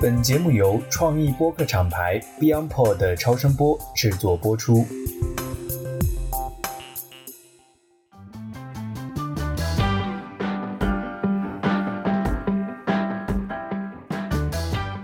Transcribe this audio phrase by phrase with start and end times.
[0.00, 4.84] 本节目由创意播客厂牌 BeyondPod 的超声波制作播出。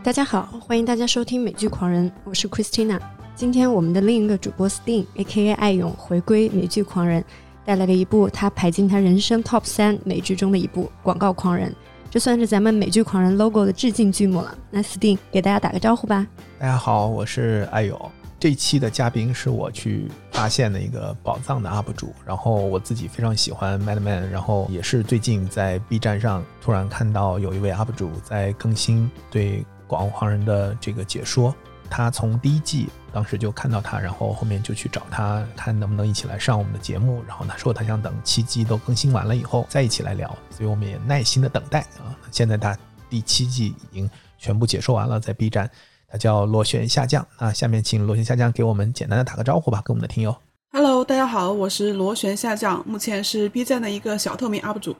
[0.02, 3.00] 大家好，欢迎大家收听美剧狂人，我是 Christina。
[3.34, 5.54] 今天我们的另一个主播 Sting，A.K.A.
[5.54, 7.24] 爱勇回归美剧狂人，
[7.64, 11.70] 带来了一部他排进他人生 Top 三美剧中的一部《广告狂人》。
[12.12, 14.54] 这算是咱们美剧狂人 logo 的致敬剧目了。
[14.70, 16.26] 那 Sting 给大家打个招呼吧。
[16.58, 18.12] 大家好，我是艾友。
[18.38, 31.54] 这期的嘉宾是我去发现的一个宝藏的 UP 主，然后我自己非常喜欢 Madman，然后也是最近在 B 站上突然看到有一位 UP 主在更新对《广告狂人》的这个解说。
[31.92, 37.22] 他从第一季当时就看到他，然后后面就去找他，看能不能一起来上我们的节目。
[37.28, 42.16] 然后他说他想等七季都更新完了以后再一起来聊，所以我们也耐心的等待啊。
[42.30, 42.74] 现在他
[43.10, 45.70] 第七季已经全部解说完了，在 B 站，
[46.08, 47.52] 他叫螺旋下降啊。
[47.52, 50.34] 下面请螺旋下降给我们简单的打个招呼吧，跟我们的听友。
[50.72, 54.96] Hello，大家好，我是螺旋下降，目前是 B 站的一个小透明 UP 主，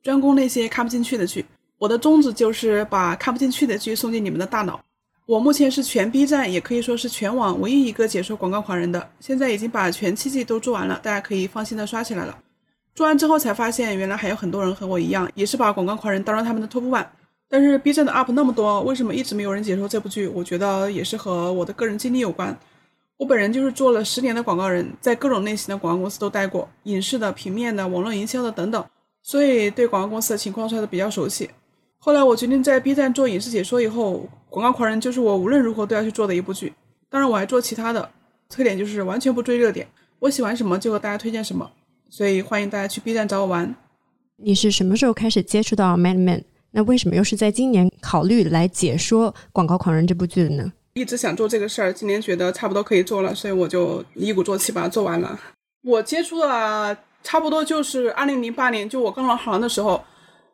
[0.00, 1.44] 专攻那些看不进去的剧。
[1.78, 4.80] 我的宗旨就是把看不进去的剧送进你们的大脑。
[5.26, 9.10] 我目前是全 B 站，也可以说是全网唯一一个解说广告狂人的。
[9.18, 12.38] 现在已经把全七季都做完了，大家可以放心的刷起来了。
[12.94, 17.04] 做完之后才发现，原来还有很多人和我一样，也是把广告狂人当成他们的 top one。
[17.48, 20.28] 但是 B 站的 UP 那么多，为什么一直没有人解说这部剧？
[20.28, 22.56] 我觉得也是和我的个人经历有关。
[23.16, 28.84] 我本人就是做了十年的广告人，在各种类型的广告公司都待过，影视的、平面的、网络营销的等等，
[29.24, 31.50] 所以对广告公司的情况算是比较熟悉。
[31.98, 36.72] 后来我决定在 B 站做影视解说以后，《广告狂人》就是我无论如何都要去做的一部剧。
[37.10, 38.10] 当然我还做其他的，
[38.48, 39.86] 特点就是完全不追热点，
[40.18, 41.70] 我喜欢什么就和大家推荐什么。
[42.08, 43.74] 所以欢迎大家去 B 站找我玩。
[44.36, 46.44] 你是什么时候开始接触到 Mad Men？
[46.70, 50.72] 那为什么又是在今年考虑来解说《广告狂人》这部剧的呢？
[50.94, 55.38] 一直想做这个事儿，今年觉得差不多可以做了，所以我就一鼓作气把它做完了。
[55.84, 60.02] 我接触了差不多就是二零零八年，就我刚入行的时候。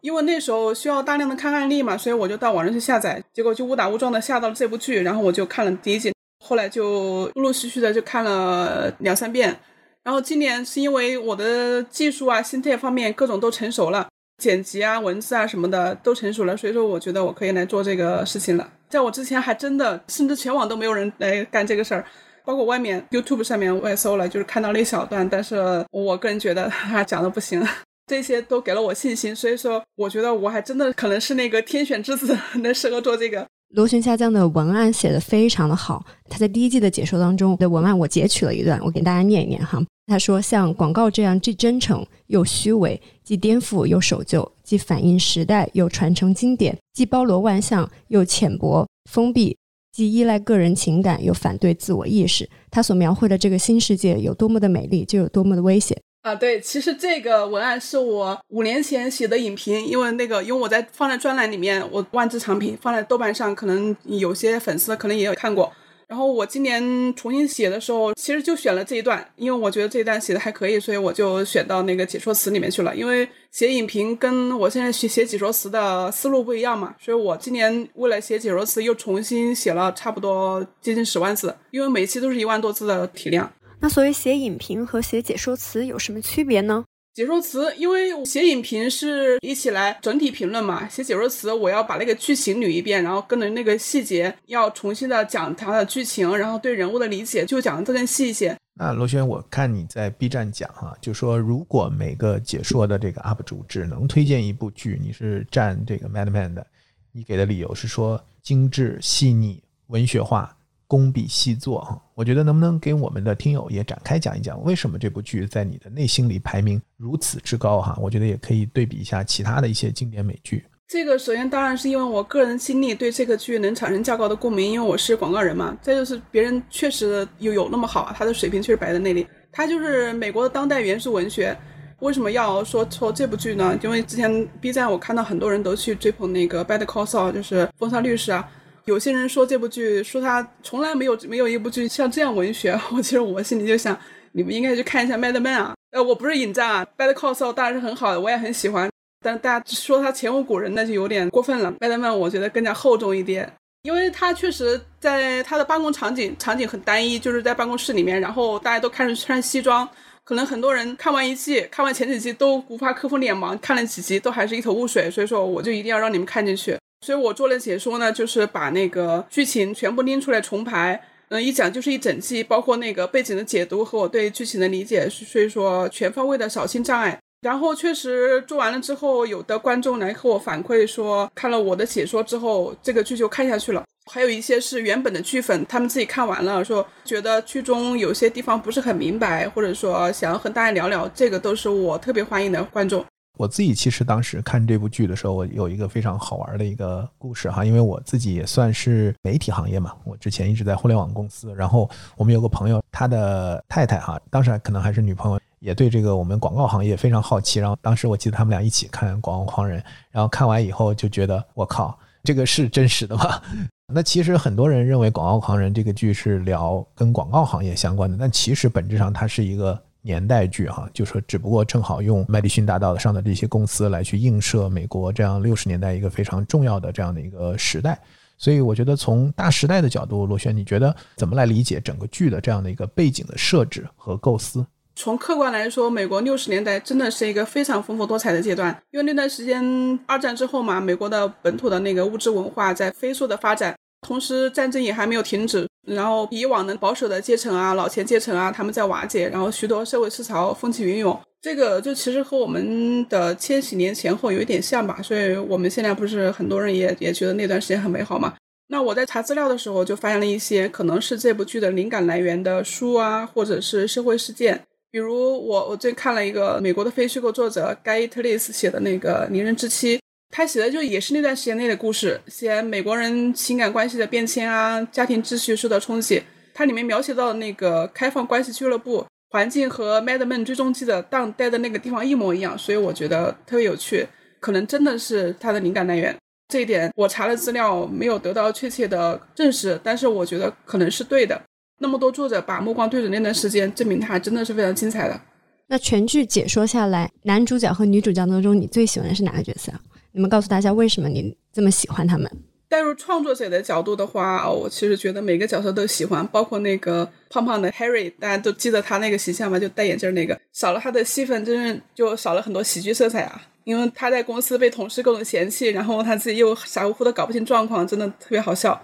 [0.02, 6.12] 因为那时候需要大量的看案例嘛，所以我就到网上去下载，结果就误打误撞的下到了这部剧，然后我就看了第一季，
[6.44, 9.56] 后来就陆陆续续的就看了两三遍。
[10.02, 14.08] 然后今年是因为我的技术啊、心态方面各种都成熟了，
[14.42, 18.68] 剪辑啊、文字啊什么的都成熟了，所以说我觉得我可以来做这个事情了。
[18.88, 22.04] 在我之前还真的，甚至全网都没有人来干这个事儿，
[22.44, 27.64] 包括外面 YouTube 上面我也搜了，就是看到了一小段，但是我个人觉得他讲的不行。
[28.06, 33.46] 这些都给了我信心，所以说我觉得我还真的可能是那个天选之子， 能适合做这个。
[33.74, 39.82] 螺旋下降的文案写的非常的好，他在第一季的解说当中的文案我截取了一段，我给大家念一念哈。
[40.08, 49.56] 他说：“像广告这样既真诚又虚伪，既颠覆又守旧，既反映时代又传承经典，既包罗万象又浅薄封闭，
[49.92, 52.46] 既依赖个人情感又反对自我意识。
[52.70, 65.72] 他所描绘的这个新世界有多么的美丽，就有多么的危险。”啊，对，其实这个文案是我五年前写的影评，因为那个，因为我在放在专栏里面，我万字长评放在豆瓣上，可能有些粉丝可能也有看过。
[66.06, 72.94] 然后我今年重新写的时候，其实就选了这一段，因为我觉得这一段写的还可以，所以我就选到那个解说词里面去了。
[72.94, 83.50] 因为写影评跟我现在写写解说词的思路不一样嘛，所以我今年为了写解说词又重新写了差不多接近十万字，因为每期都是一万多字的体量。
[83.82, 86.84] 那所以写影评和写解说词有什么区别呢？
[87.14, 98.56] 解说词，因为写影评是一起来整体评论嘛，写解说词我要把那个剧情捋一遍，然后跟着那个细节要重新的讲它的剧情，然后对人物的理解就讲的更细一些。
[98.74, 106.64] 那罗轩，我看你在 B 站讲哈，就说如果每个解说的这个 UP 主只能推荐一部剧，你是站这个 Madman 的，
[107.10, 110.56] 你给的理由是说精致细腻、文学化。
[110.92, 117.96] 工笔细作哈，我觉得能不能给我们的听友也展开讲一讲，为什么这部剧在你的内心里排名如此之高哈？
[117.98, 120.62] 我觉得也可以对比一下其他的一些经典美剧。
[120.86, 125.74] 这个首先当然是因为我个人经历对这个剧能产生较高的共鸣，因为我是广告人嘛。
[125.80, 129.26] 再就是别人确实有有那么好，他的水平确实摆在那里。
[129.50, 131.56] 他就是美国的当代元素文学。
[132.00, 133.78] 为什么要说说这部剧呢？
[133.82, 138.46] 因为之前 B 站我看到很多人都去追捧那个《Better Call Saul》，就是《风沙律师》啊。
[138.84, 142.78] 有些人说这部剧，说他从来没有没有一部剧像这样文学。
[142.92, 143.96] 我其实我心里就想，
[144.32, 145.74] 你们应该去看一下《Mad Men》啊。
[145.92, 148.90] 呃，我不是引战啊，《Bad Call Saul》当然是很好的，我也很喜欢。
[149.24, 151.70] 但大家说他前无古人，那就有点过分了。
[151.78, 153.52] 《Mad Men》我觉得更加厚重一点，
[153.82, 159.88] 因为他确实在他的办公场景场景很单一，就是在办公室里面，然后大家都开始穿西装。
[160.24, 165.10] 可能很多人看完一季，看完前几季都无法克服脸盲，看了几集都还是一头雾水。
[165.10, 166.76] 所以说，我就一定要让你们看进去。
[167.02, 177.18] 所以我做了解说呢，就是把那个剧情全部拎出来重排，嗯，一讲就是一整季，包括那个背景的解读和我对剧情的理解，所以说全方位的扫清障碍。
[177.40, 183.82] 然后确实做完了之后，有的观众来和我反馈说，看了我的解说之后，这个剧就看下去了。
[184.10, 193.04] 还有一些是原本的剧粉，他们自己看完了，说觉得剧中有些地方不是很明白，或者说想要和大家聊聊，这个都是我特别欢迎的观众。
[193.42, 205.40] 我自己其实当时看这部剧的时候，我有一个非常好玩的一个故事哈，因为我自己也算是媒体行业嘛，我之前一直在互联网公司，然后我们有个朋友，他的太太哈，当时可能还是女朋友。
[205.58, 209.80] 也对这个我们广告行业非常好奇，然后当时我记得他们俩一起看《广告狂人》，
[210.12, 213.42] 然后看完以后就觉得我靠，这个是真实的吗？
[213.92, 227.98] 那其实很多人认为《广告狂人》这个剧是聊跟广告行业相关的，但其实本质上它是一个年代剧哈，就说只不过正好用麦迪逊大道上的这些公司来去映射美国这样六十年代一个非常重要的这样的一个时代，
[228.36, 234.66] 所以我觉得从大时代的角度，罗轩，你觉得怎么来理解整个剧的这样的一个背景的设置和构思？
[234.94, 243.74] 从客观来说，美国六十年代真的是一个非常丰富多彩的阶段，因为那段时间二战之后嘛，美国的本土的那个物质文化在飞速的发展，
[244.06, 258.34] 同时战争也还没有停止，然后以往的保守的阶层啊、老钱阶层啊，他们在瓦解，然后许多社会思潮风起云涌，这个就其实和我们的千禧年前后有一点像吧，所以我们现在不是很多人也也觉得那段时间很美好嘛。
[258.68, 264.62] 那我在查资料的时候就发现了一些可能是这部剧的灵感来源的书啊，或者是社会事件。
[264.90, 265.14] 比如
[265.46, 269.98] 我我最近看了一个美国的非虚构作者 Guy Tlis 写的那个《离人之妻》，
[270.34, 276.22] 他写的就也是那段时间内的故事，写美国人情感关系的变迁啊，家庭秩序受到冲击。
[276.54, 284.08] 它里面描写到的那个开放关系俱乐部环境和《Mad Men》追踪记的当待的那个地方一模一样，所以我觉得特别有趣，
[284.40, 286.16] 可能真的是他的灵感来源。
[286.48, 291.38] 这一点我查了资料，没有得到确切的证实，但是我觉得可能是对的。
[291.78, 295.20] 那么多作者把目光对准那段时间，证明它真的是非常精彩的。
[295.66, 299.70] 那全剧解说下来，男主角和女主角当中，你最喜欢的是哪个角色？
[300.12, 302.30] 你们告诉大家为什么你这么喜欢他们？
[302.68, 309.58] 带入创作者的角度的话，我其实觉得每个角色都喜欢，包括那个胖胖的 Harry，大家都记得他那个形象吗？
[309.58, 313.42] 就戴眼镜那个，少了他的戏份，真是就少了很多喜剧色彩啊。
[313.64, 318.80] 因为他在公司被同事各种嫌弃，然后他自己又傻乎乎的搞不清状况，真的特别好笑。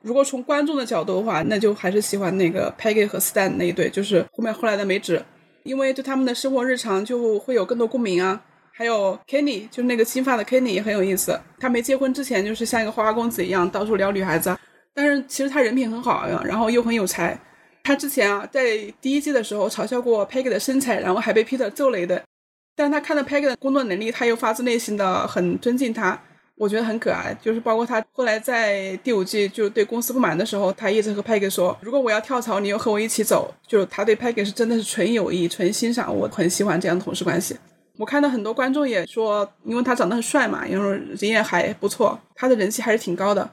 [0.00, 5.22] 如果从观众的角度的话，那就还是喜欢那个 Peggy 和 Stan 那一对，就是后面后来的梅子，
[5.64, 8.40] 因为对他们的生活日常就会有更多共鸣啊。
[8.74, 11.38] 还有 Kenny，就是那个金发的 Kenny 也很有意思。
[11.58, 14.56] 他没结婚之前就是像一个花花公子一样到处撩女孩子，
[14.94, 17.38] 但是其实他人品很好，然后又很有才。
[17.84, 22.20] 他之前啊在第一季的时候嘲笑过 Peggy 的身材，然后还被 Peter 揍了一顿。
[22.74, 26.18] 但是他看到 Peggy 的工作能力，他又发自内心的很尊敬他。
[26.54, 37.56] 我觉得很可爱，就是包括他后来在第五季就对公司不满的时候，他一直和 Peggy 说：“如果我要跳槽，你又和我一起走。”就是他对 Peggy 是真的是纯友谊、纯欣赏，我很喜欢这样的同事关系。
[38.02, 43.48] 我看到很多观众也说，因为他长得很帅嘛，然后人也还不错，他的人气还是挺高的。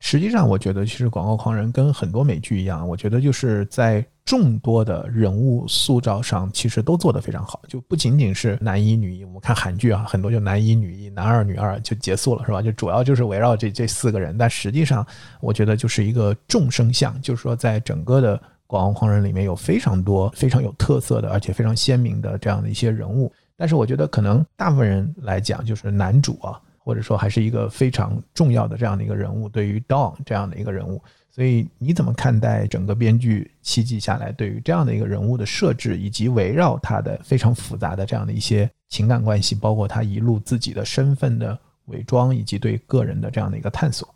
[0.00, 7.60] 实际上，我觉得其实《广告狂人》跟很多美剧一样，我觉得就是在众多的人物塑造上，其实都做得非常好。
[7.68, 12.62] 就不仅仅是男一女一，我们看韩剧啊，很多就男一女一、男二女二就结束了，是吧？
[12.62, 14.38] 就主要就是围绕这这四个人。
[14.38, 15.06] 但实际上，
[15.42, 23.30] 我觉得就是一个众生相，就是说在整个的《广告狂人》里面有非常多非常有特色的，而且非常鲜明的这样的一些人物。
[23.56, 26.60] 但是我觉得可能大部分人来讲，就是男主啊。
[26.84, 44.12] 或者说还是一个非常重要的这样的一个人物，对于 Don 这样的一个人物，所以你怎么看待整个编剧七季下来对于这样的一个人物的设置，以及围绕他的非常复杂的这样的一些情感关系，包括他一路自己的身份的伪装，以及对个人的这样的一个探索？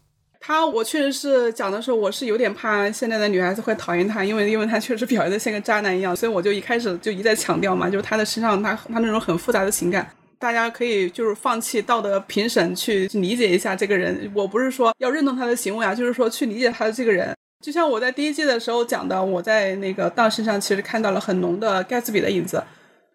[0.47, 10.09] 他我确实是讲的时候，我是有点怕现在的女孩子会讨厌他，因为因为他确实表现的像个渣男一样，所以我就一开始就一再强调嘛，就是他的身上他他那种很复杂的情感。
[10.39, 14.31] 大家可以就是放弃道德评审，去理解一下这个人。
[14.33, 17.35] 我不是说要认同他的行为啊，就是说去理解他的这个人。
[17.65, 22.63] 就像我在第一季的时候讲的，我在那个当身上其实看到了很浓的盖茨比的影子。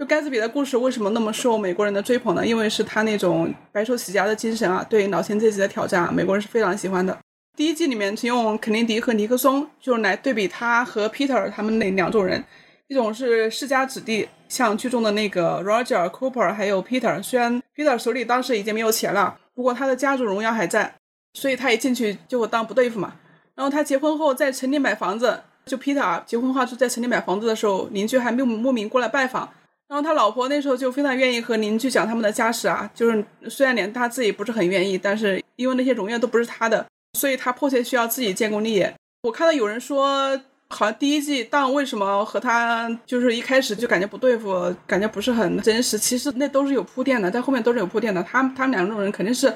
[0.01, 2.43] 就盖茨比的故事为什么那么受美国人的追捧呢？
[2.43, 7.15] 因为是他那种白手起家的精神啊，对老钱阶级的挑战啊，美国人是非常喜欢的。
[7.55, 12.43] 第一季里面，请用肯尼迪和尼克松，就是来对比他和 Peter 他们那两种人。
[12.87, 17.21] 一种是世家子弟，像剧中的那个 Roger Cooper，还有 Peter。
[17.21, 20.95] 虽然 Peter 手里当时已经没有钱了，不过他的家族荣耀还在，
[21.33, 23.13] 所以他一进去就当不对付嘛。
[23.53, 29.47] 然后他结婚后在城里买房子，就 Peter 结婚后就在城里买房子的时候，邻居还没有莫名过来拜访。
[29.91, 36.85] 然后他老婆那时候就非常愿意和邻居讲他们的家史啊，就是虽然连他自己不是很愿意，但是因为那些荣耀都不是他的，
[37.19, 38.93] 所以他迫切需要自己建功立业。
[39.23, 40.29] 我看到有人说，
[40.69, 48.23] 好像第一季当为什么和他就是一开始就感觉不对付，感觉不是很真实，其实那都是有铺垫的，在后面都是有铺垫的。
[48.23, 49.53] 他他们两种人肯定是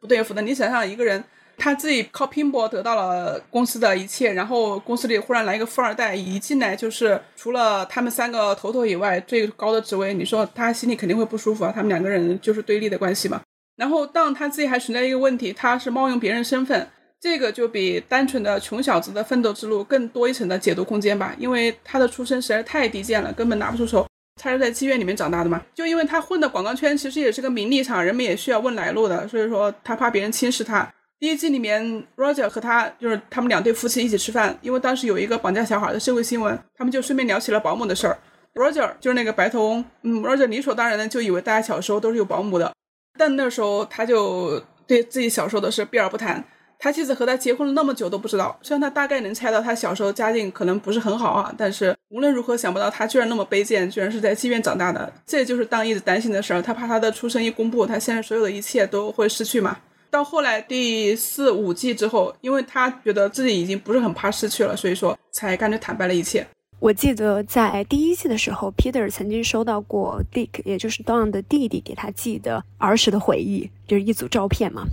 [0.00, 0.42] 不对付的。
[0.42, 1.22] 你想想一个人。
[1.58, 11.72] 他自己靠拼搏得到了公司的一切，然后公司里忽然来一个富二代，一进来就是除了他们三个头头以外最高的职位，你说他心里肯定会不舒服啊。
[11.74, 13.40] 他们两个人就是对立的关系嘛。
[13.76, 16.88] 然后当他自己还存在一个问题，他是冒用别人身份，
[17.20, 21.34] 这个就比单纯的穷小子的奋斗之路更多一层的解读空间吧。
[21.38, 24.06] 因为他的出身实在太低贱了，根本拿不出手。
[24.40, 30.86] 他是在妓院里面长大的嘛，就因为他混的广告圈其实也是个名利场，人们也需要问来路的，所以说他怕别人轻视他。
[31.18, 38.18] 第一季里面，Roger 和他就是他们两对夫妻一起吃饭，因为当时有一个绑架小孩的社会新闻，他们就顺便聊起了保姆的事儿。
[38.54, 42.72] Roger 就是那个白头翁，嗯，Roger 理所当然的就以为大家小时候都是有保姆的，
[43.18, 46.44] 但那时候他就对自己小时候的事避而不谈。
[46.78, 55.10] 他妻子和他结婚了那么久都不知道，虽然他大概能猜到他小时候家境可能不是很好啊，但是无论如何想不到他居然那么卑贱，居然是在妓院长大的。
[55.24, 59.78] 这就是当一直担心的事儿，他怕他的出生一公布，他现在所有的一切都会失去嘛。
[60.10, 66.46] 到后来第四五季之后，因为他觉得自己已经不是很怕失去了，所以说才干脆坦白了一切。
[66.78, 74.84] 我记得在第一季的时候，Peter 曾经收到过 Dick，也就是 Don 的弟弟给他寄的儿时的回忆，就是一组照片嘛，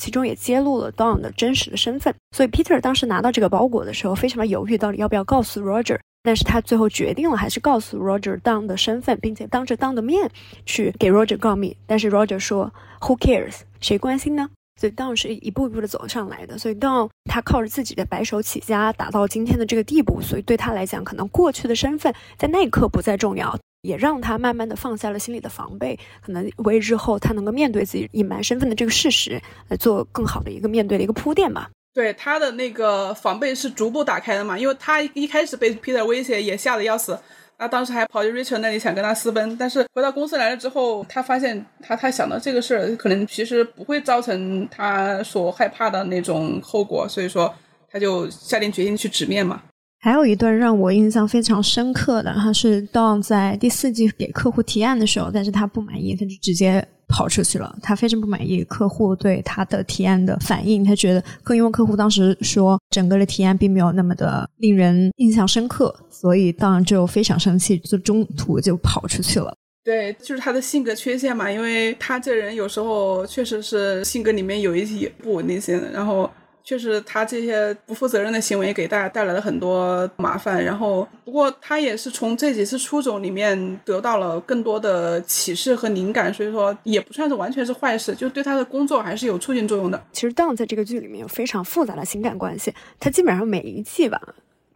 [0.00, 2.14] 其中也揭露了 Don 的真实的身份。
[2.36, 5.98] 所以 Peter 当时拿到这个包裹的时候，非常的犹豫，到底要不要告诉 Roger。
[6.24, 10.30] 但是他最后决定了，还是告诉 Roger Don 的身份，并且当着 Don 的面
[10.64, 11.76] 去给 Roger 告密。
[11.84, 13.62] 但是 Roger 说：“Who cares？
[13.80, 14.48] 谁关心呢？”
[14.82, 20.20] 所以 Don 是一步一步的走上来的，所以 Don 他靠着自己的白手起家，达到今天的这个地步。
[20.20, 31.70] 所以对他来讲，可能过去的身份在那一刻不再重要，也让他慢慢的放下了心里的防备，可能为日后他能够面对自己隐瞒身份的这个事实，来做更好的一个面对的一个铺垫吧。
[31.94, 37.16] 对他的那个防备是逐步打开的嘛，因为他一开始被 Peter 威胁，也吓得要死。
[37.62, 47.54] 他当时还跑去 Richard 那里想跟他私奔，但是回到公司来了之后，他发现他他想到这个事儿可能其实不会造成他所害怕的那种后果，所以说
[47.88, 49.62] 他就下定决心去直面嘛。
[50.00, 56.84] 还有一段让我印象非常深刻的，他是 Don 在第四季给客户提案的时候，但是他不满意，他就直接。
[57.12, 69.54] 跑出去了，他非常不满意客户对他的提案的反应，他觉得，更因为客户当时说整个的提案并没有那么的令人印象深刻，所以当然就非常生气，就中途就跑出去了。
[69.84, 76.30] 对，就是他的性格缺陷嘛，因为他这人有时候确实是性格里面有一些不稳定性，然后。
[76.64, 80.64] 确实，他这些不负责任的行为给大家带来了很多麻烦。
[80.64, 90.00] 然后，不过他也是从这几次出走里面得到了更多的启示和灵感，所以说也不算是完全是坏事，就对他的工作还是有促进作用的。
[90.12, 94.20] 其实，Don 在这个剧里面有非常复杂的情感关系，他基本上每一季吧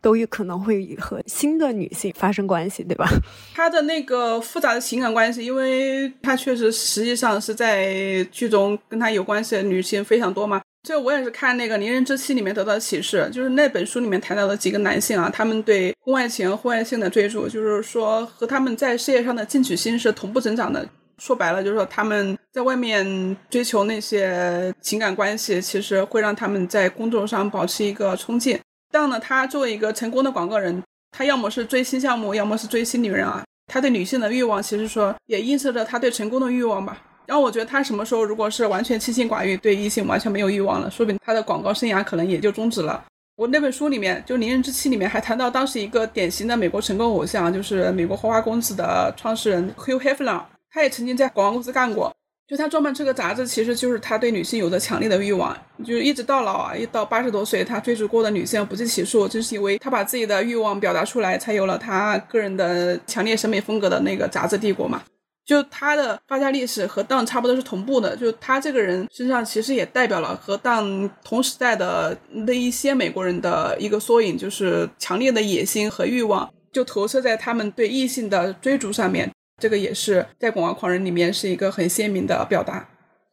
[0.03, 3.09] 都有可能会和新的女性发生关系，对吧？
[3.55, 10.61] 他的那个复杂的情感关系，因为他确实实际上是在剧中跟他有关系的女性非常多嘛。
[10.87, 20.89] 这我也是看那个《离人之妻》里面得到的启示，就是那本书里面谈到的几个男性啊，他们对婚外情、婚外性的追逐，就是说和他们在事业上的进取心是同步增长的。
[21.19, 28.57] 说白了，就是说他们在外面追求那些情感关系，其实会让他们在工作上保持一个冲劲。
[28.93, 33.43] 这样呢，他作为一个成功的广告人，他要么是追新项目，要么是追新女人啊。
[33.67, 37.03] 他对女性的欲望，其实说也映射着他对成功的欲望吧。
[37.27, 43.05] 然后我觉得他什么时候如果是完全清心寡欲，对异性完全没有欲望了，说明他的广告生涯可能也就终止了。
[43.37, 50.41] 我那本书里面就《离人之妻》里面还谈到，当时一个典型的美国成功偶像，就是美国花花公子的创始人 Hugh Hefner，
[50.71, 52.11] 他也曾经在广告公司干过。
[52.49, 55.55] 就他创办这个杂志，其实就是他对女性有着强烈的欲望，
[55.85, 65.03] 就是一直到老啊，一到八十多岁，他追逐过的女性不计其数，正是因为他把自己的欲望表达出来，才有了他个人的强烈审美风格的那个杂志帝国嘛。
[65.47, 79.31] 就他的发家历史和当差不多是同步的，就他这个人身上其实也代表了和当同时代的那一些美国人的一个缩影，就是强烈的野心和欲望，就投射在他们对异性的追逐上面。
[79.63, 82.87] 这个也是在《广告狂人》里面是一个很鲜明的表达。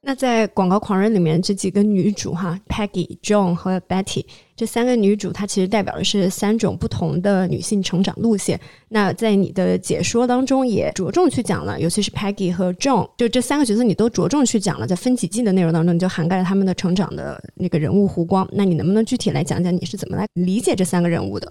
[0.05, 8.59] 那在《广告狂人》里面，这几个女主哈，Peggy、John 和 Betty 这三个女主，她其实代表的是三种不同的女性成长路线。
[8.89, 14.85] 那在你的解说当中，也着重去讲了，尤其是 Peggy 和 John，就这三个角色，你都着重去讲了。
[14.85, 18.45] 在分几季的内容当中，你就涵盖了他们的成长的那个人物弧光。
[18.51, 21.49] 那你能不能具体来讲讲，你是怎么来理解这三个人物的？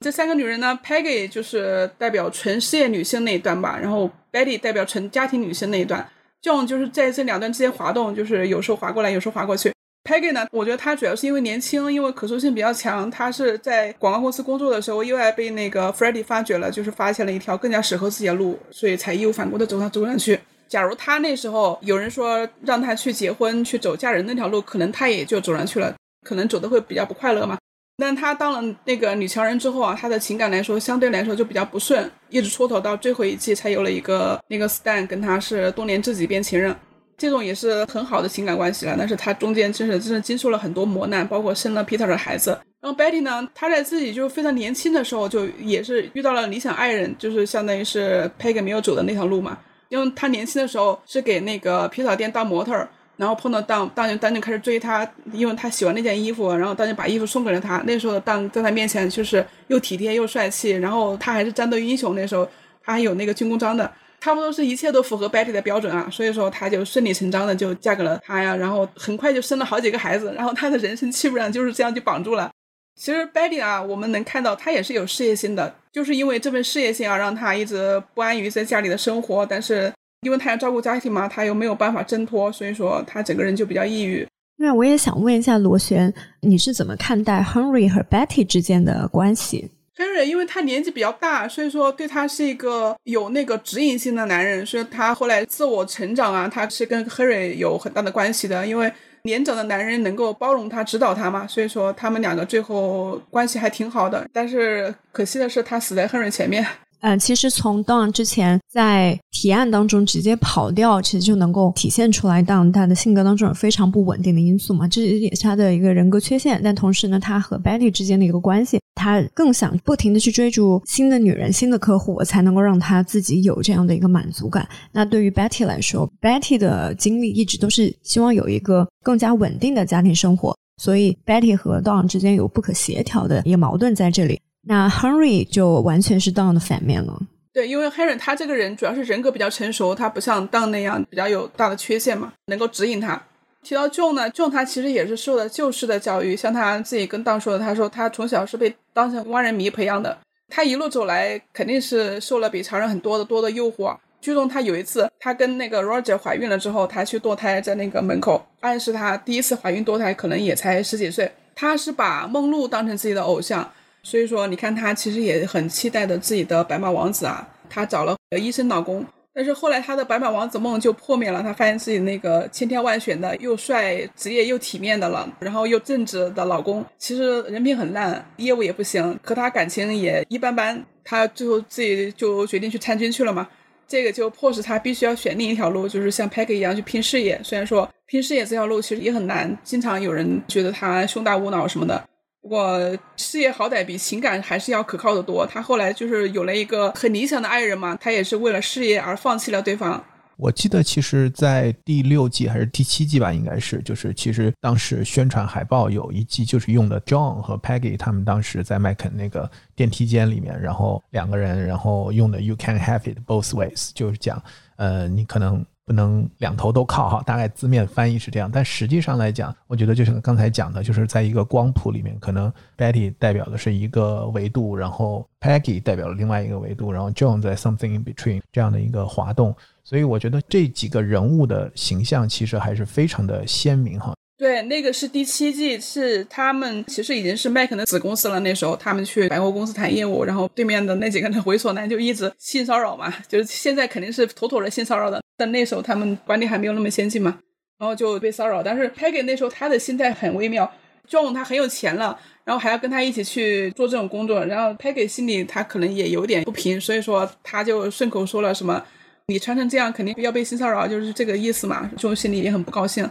[0.00, 6.06] 这三个女人呢，Peggy 就是代表纯事业女性那一段吧，然后 Betty 代表纯家庭女性那一段
[6.44, 9.72] ，John 就是在这两段之间滑动，就是有时候滑过来，有时候滑过去。
[10.04, 13.10] Peggy 呢，我觉得她主要是因为年轻，因为可塑性比较强。
[13.10, 20.38] 她是在广告公司工作的时候，意外被那个 Freddie 发掘了，就是发现了一条更加适合自己的路，所以才义无反顾的走上走上去。
[20.68, 25.94] 假如她那时候有人说让她去结婚、去走嫁人那条路，可能她也就走上去了，
[26.26, 27.56] 可能走的会比较不快乐嘛。
[27.96, 36.74] 但她当了那个女强人之后啊，她的情感来说相对来说就比较不顺，一直蹉跎到最后一季才有了一个那个 Stan 跟她是多年知己变情人。
[37.16, 42.58] 这种也是很好的情感关系了，但是他中间真是真的经受了很多磨难，包括生了 Peter 的孩子。
[42.80, 49.56] 然后 Betty 呢，她在自己就非常年轻的时候就也是遇到了理想爱人，就是相当于是 Peg 没有走的那条路嘛。
[49.90, 52.86] 因为她年轻的时候是给那个皮草店当模特，
[53.16, 57.82] 然后碰到当当就当就开始追她，因为她喜欢那件衣服，然后当就把衣服送给了他。
[57.86, 62.48] 那时候当在他面前就是又体贴又帅气，然后他还是战斗英雄，那时候
[62.82, 63.90] 他还有那个军功章的。
[64.20, 72.50] 差不多是一切都符合 Betty 的标准啊，所以说她就顺理成章的就嫁给了他呀，然后很快就生了好几个孩子，然后她的人生基本上就是这样就绑住了。
[72.98, 79.92] 其实 Betty 啊，我们能看到她也是有事业心的，就是因为这份事业心啊，让她一直不安于在家里的生活，但是
[80.24, 84.26] 因为他要照顾家庭嘛，他又没有办法挣脱，所以说他整个人就比较抑郁。
[84.56, 98.66] 那我也想问一下螺旋，你是怎么看待 Henry 和 Betty 之间的关系？Henry 因为他年纪比较大，所以说对他是一个有那个指引性的男人，所以他后来自我成长啊，他是跟 Henry 有很大的关系的。
[98.66, 98.90] 因为
[99.24, 104.28] 年长的男人能够包容他、指导他嘛，所以说他们两个最后关系还挺好的。
[104.32, 106.64] 但是可惜的是，他死在 Henry 前面。
[107.04, 116.58] 嗯，其实从 Don 之前在提案当中直接跑掉，其实就能够体现出来 Don 他的性格当中有非常不稳定的因素嘛，这也是他的一个人格缺陷。
[116.64, 124.66] 但同时呢，他和 Betty 之间的一个关系，他更想不停的去追逐新的女人、新的客户，才能够让他自己有这样的一个满足感。
[124.90, 134.40] 那对于 Betty 来说，Betty 的经历一直都是希望有一个更加稳定的家庭生活，所以 Betty 和 Don 之间有不可协调的一个矛盾在这里。
[134.66, 137.20] 那 Henry 就完全是 Don 的反面了。
[137.52, 143.22] 对，因为 Henry 他这个人主要是人格比较成熟，他不像 Don 那样比较有大的缺陷嘛，能够指引他。
[143.62, 153.96] 提到 John 呢，John 他其实也是受了旧式的教育，像他自己跟 Don 说的，他说他从小是被当成万人迷培养的，他一路走来肯定是受了比常人很多的多的诱惑。
[154.20, 163.70] 剧中他有一次，他跟那个 Roger 怀孕了之后，他去堕胎，在那个门口暗示他第一次怀孕堕胎可能也才十几岁，他是把梦露当成自己的偶像。
[164.04, 167.48] 所以说，你看她其实也很期待的自己的白马王子啊。
[167.68, 171.42] 她找了医生老公，但是后来她的白马王子梦就破灭了。
[171.42, 180.84] 她发现自己那个千挑万选的又帅、职业又体面的了，然后又正直的老公，其实人品很烂，业务也不行，和她感情也一般般。
[181.02, 183.48] 她最后自己就决定去参军去了嘛。
[183.88, 187.40] 这个就迫使她必须要选另一条路，就是像 Peggy 一样去拼事业。
[187.42, 192.02] 虽然说拼事业这条路其实也很难，经常有人觉得她胸大无脑什么的。
[192.46, 195.46] 我事业好歹比情感还是要可靠的多。
[195.46, 200.04] 他后来就是有了一个很理想的爱人嘛，他也是为了事业而放弃了对方。
[200.36, 214.42] 我记得其实，在第六季还是第七季吧，应该是就是其实当时宣传海报有一季就是用的 John 和 Peggy 他们当时在麦肯那个电梯间里面，然后两个人，然后用的 You can have it both ways，就是讲
[214.76, 215.64] 呃你可能。
[215.86, 234.14] 不能两头都靠哈，大概字面翻译是这样，但实际上来讲，我觉得就像刚才讲的，就是在一个光谱里面，可能 Betty 代表的是一个维度，然后 Peggy 代表了另外一个维度，然后 John 在 something in between 这样的一个滑动，所以我觉得这几个人物的形象其实还是非常的鲜明哈。
[234.36, 238.40] 对，那个是第七季，是他们其实已经是麦肯的子公司了。
[238.40, 245.22] 那时候他们去百货公司谈业务，然后对面的那几个猥琐男就一直性骚扰嘛，就是现在肯定是妥妥的性骚扰的。
[245.36, 247.38] 但那时候他们管理还没有那么先进嘛，
[247.78, 248.60] 然后就被骚扰。
[248.60, 250.68] 但是 Peggy 那时候他的心态很微妙
[251.08, 258.84] ，John 他很有钱了，然后还要跟他一起去做这种工作，然后 Peggy 心里他可能也有点不平，所以说他就顺口说了什么
[259.28, 261.88] ：“你穿成这样肯定要被性骚扰，就是这个意思嘛。
[261.96, 263.08] ”John 心里也很不高兴。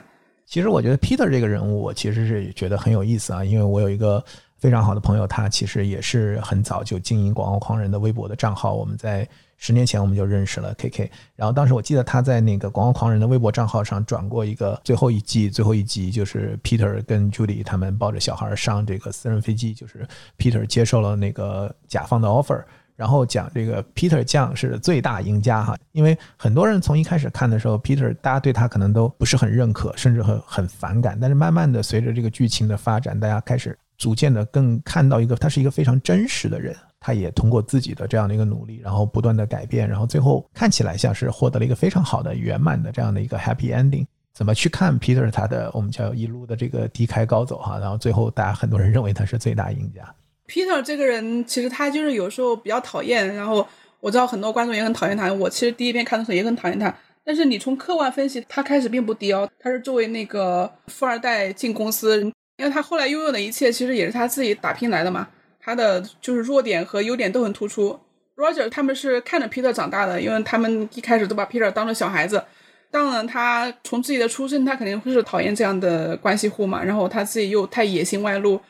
[0.53, 4.23] 其实我觉得 Peter 这个人物，我其实是觉得很有意思啊，因为我有一个
[4.59, 8.75] 非常好的朋友，他其实也是很早就经营广告狂人的微博的账号。
[8.75, 22.63] 我们在十年前我们就认识了 KK，然后当时我记得他在那个广告狂人的微博账号上转过一个最后一季最后一集，就是 Peter 跟 Judy 他们抱着小孩上这个私人飞机，就是 Peter 接受了那个甲方的 offer。
[22.95, 31.17] 然后讲这个 Peter 酱是最大赢家哈，因为很多人从一开始看的时候，Peter 大家对他可能都不是很认可，甚至很很反感。
[31.19, 36.75] 但是慢慢的随着这个剧情的发展，大家开始逐渐的更看到一个他是一个非常真实的人。
[37.05, 44.05] 他也通过自己的这样的一个努力，然后不断的改变，然后最后看起来像是获得了一个非常好的圆满的这样的一个 happy ending。
[44.33, 50.15] 怎么去看 Peter 他的我们叫一路的这个低开高走哈，然后最后大家很多人认为他是最大赢家。
[50.53, 53.67] Peter 这个人其实他就是有时候比较讨厌，然后
[53.99, 55.33] 我知道很多观众也很讨厌他。
[55.33, 59.49] 我其实第一遍看的时候也很讨厌他，但是你从客观分析，他开始并不低哦。
[59.59, 62.21] 他是作为那个富二代进公司，
[62.57, 65.27] 因为他后来拥有的一切其实也是他自己打拼来的嘛。
[65.59, 67.99] 他的就是弱点和优点都很突出。
[68.35, 72.43] Roger 他们是看着 Peter 长大的，因为他们一开始都把 Peter 当成小孩子。
[72.91, 76.83] 当然，他从自己的出身，他肯定会是讨厌这样的关系户嘛。
[76.83, 78.61] 然后他自己又太野心外露，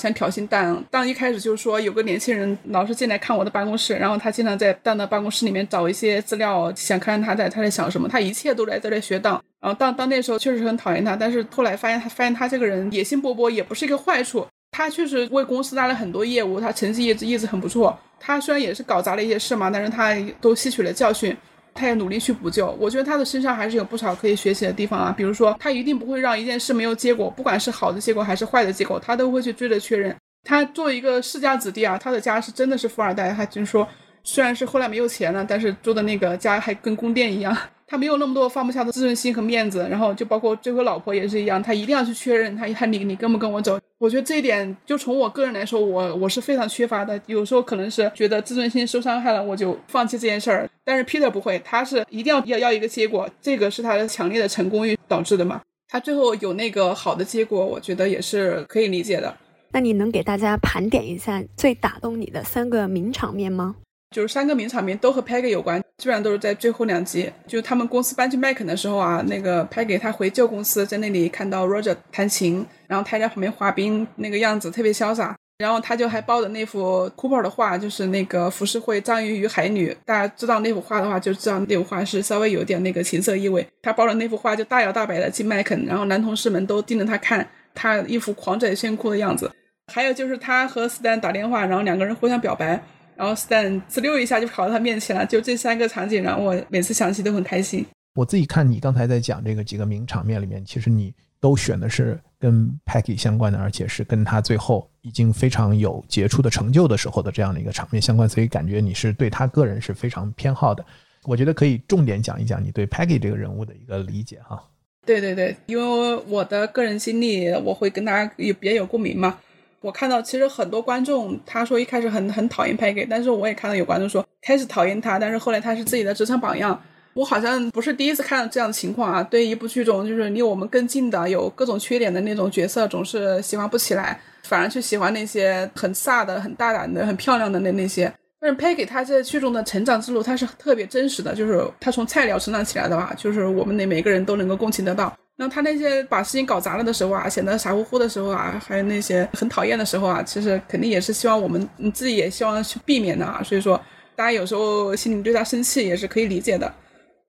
[0.00, 0.82] 想挑衅蛋。
[0.90, 8.08] 当一开始就是说有个年轻人老是进来看我的办公室，然后他经常在蛋的办公室里面找一些资料，想看看他在他在想什么。
[8.08, 9.42] 他一切都在在这学当。
[9.60, 14.46] 然后当当那时候确实很讨厌他，但是后来发现他发现他这个人野心勃勃，也不是一个坏处。
[14.70, 17.96] 他确实为公司带来很多业务，他成绩一直一直很不错。
[18.18, 21.36] 他虽然也是搞砸了一些事嘛，但是他都吸取了教训。
[21.74, 25.14] 他也努力去补救，我觉得他的身上还是有不少可以学习的地方啊。
[25.16, 30.14] 比如说，他一定不会让一件事没有结果，不管是好的结果还是坏的结果，他都会去追着确认。
[30.44, 33.88] 他作为一个世家子弟啊，他的家是真的是富二代，他就是说，
[34.24, 37.56] 虽然是后来没有钱了，但是住的那个家还跟宫殿一样。
[37.92, 43.78] 他没有那么多放不下的自尊心和面子，然后就包括最后老婆也是一样，他一定要去确认他他你你跟不跟我走。
[43.98, 47.20] 我觉得这一点就从我个人来说，我我是非常缺乏的。
[47.26, 50.66] 有时候可能是觉得自尊心受伤害了，我就放弃这件事儿。
[50.82, 55.60] 但是 Peter 不会，他是一定要要要一个结果，这个是他的强烈的成功欲导致的嘛。
[55.86, 59.36] 他最后有那个好的结果，我觉得也是可以理解的。
[59.72, 63.76] 那你能给大家盘点一下最打动你的三个名场面吗？
[64.12, 67.28] 就是三个名场面都和 Peggy 有关，基本上都是在最后两集。
[67.48, 75.34] 就他们公司搬去麦肯的时候啊，那个 Peggy 他回旧公司，在那里看到 Roger 弹琴，然后他在旁边滑冰，那个样子特别潇洒。
[75.58, 79.90] 然后他就还抱着那幅 Cooper 的画，就是那个浮世绘《章鱼与海女》。
[80.04, 83.64] 大家知道那幅画的话，就知道那幅画是稍微有点那个情色意味。
[83.80, 89.48] 他抱着那幅画就大摇大摆的进麦肯，然后男同事们都盯着他看，他一副狂拽炫酷的样子。
[89.92, 92.82] 还有就是他和 Stan 打电话，然后两个人互相表白。
[93.16, 97.84] 然后 Stan 呲溜一下就跑到他面前了，就这三个场景，让我每次想起都很开心。
[98.14, 110.84] 我自己看你刚才在讲这个几个名场面里面，其实你都选的是跟 Peggy 相关的，而且是跟他最后已经非常有杰出的成就的时候的这样的一个场面相关，所以感觉你是对他个人是非常偏好的。
[111.24, 114.62] 我觉得可以重点讲一讲你对 Peggy 这个人物的一个理解哈。
[115.06, 119.38] 对对对，因为我的个人经历，我会跟他也比较有共鸣嘛。
[119.82, 126.80] 我看到其实很多观众他说一开始很很讨厌 Peggy，但是我也看到有观众说开始讨厌他，但是后来他是自己的职场榜样。
[127.14, 129.22] 我好像不是第一次看到这样的情况啊。
[129.22, 138.10] 对一部剧中就是离我们更近的有各种缺点的那种角色，总是喜欢不起来，反而去喜欢那些很飒的、很大胆的、很漂亮的那那些。
[138.40, 145.14] 但是 Peggy 他在剧中的成长之路，他是特别真实的，就是他从菜鸟成长起来的吧，就是我们的每个人都能够共情得到。
[145.42, 153.42] 那他那些把事情搞砸了的时候啊，显得傻乎乎的时候啊，还有那些很讨厌的时候啊，其实肯定也是希望我们你自己也希望去避免的啊。
[153.42, 153.80] 所以说，
[154.14, 156.72] 大家有时候心里对他生气也是可以理解的。